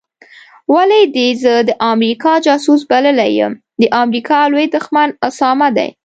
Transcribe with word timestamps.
ولي 0.75 1.01
دي 1.15 1.27
زه 1.43 1.53
د 1.69 1.69
امریکا 1.91 2.33
جاسوس 2.45 2.81
بللی 2.89 3.31
یم 3.39 3.53
د 3.81 3.83
امریکا 4.03 4.39
لوی 4.51 4.65
دښمن 4.75 5.09
اسامه 5.27 5.67
دی 5.77 5.89